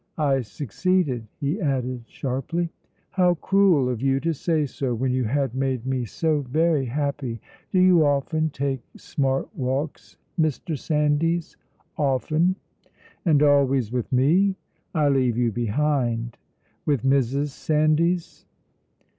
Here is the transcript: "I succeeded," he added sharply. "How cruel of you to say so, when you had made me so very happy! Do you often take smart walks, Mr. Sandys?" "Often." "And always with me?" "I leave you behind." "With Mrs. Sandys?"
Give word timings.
"I 0.17 0.41
succeeded," 0.41 1.27
he 1.39 1.61
added 1.61 2.05
sharply. 2.07 2.71
"How 3.11 3.35
cruel 3.35 3.87
of 3.87 4.01
you 4.01 4.19
to 4.21 4.33
say 4.33 4.65
so, 4.65 4.95
when 4.95 5.11
you 5.11 5.25
had 5.25 5.53
made 5.53 5.85
me 5.85 6.05
so 6.05 6.39
very 6.41 6.85
happy! 6.85 7.39
Do 7.71 7.79
you 7.79 8.03
often 8.03 8.49
take 8.49 8.81
smart 8.97 9.55
walks, 9.55 10.17
Mr. 10.39 10.75
Sandys?" 10.75 11.55
"Often." 11.97 12.55
"And 13.25 13.43
always 13.43 13.91
with 13.91 14.11
me?" 14.11 14.55
"I 14.95 15.07
leave 15.07 15.37
you 15.37 15.51
behind." 15.51 16.35
"With 16.83 17.03
Mrs. 17.03 17.49
Sandys?" 17.49 18.47